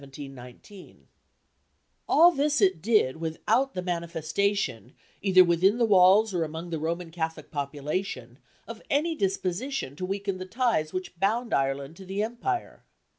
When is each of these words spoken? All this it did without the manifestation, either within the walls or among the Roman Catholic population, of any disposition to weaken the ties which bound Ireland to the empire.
All 2.09 2.31
this 2.31 2.59
it 2.59 2.81
did 2.81 3.17
without 3.17 3.75
the 3.75 3.83
manifestation, 3.83 4.95
either 5.21 5.43
within 5.43 5.77
the 5.77 5.85
walls 5.85 6.33
or 6.33 6.43
among 6.43 6.71
the 6.71 6.79
Roman 6.79 7.11
Catholic 7.11 7.51
population, 7.51 8.39
of 8.67 8.81
any 8.89 9.13
disposition 9.13 9.95
to 9.97 10.05
weaken 10.07 10.39
the 10.39 10.47
ties 10.47 10.91
which 10.91 11.19
bound 11.19 11.53
Ireland 11.53 11.97
to 11.97 12.05
the 12.07 12.23
empire. 12.23 12.83